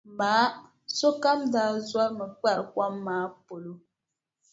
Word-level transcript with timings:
Maa 0.17 0.45
sokam 0.97 1.39
daa 1.53 1.71
zɔrimi 1.89 2.25
kpari 2.39 2.63
kom 2.73 2.93
maa 3.05 3.25
polo. 3.45 3.71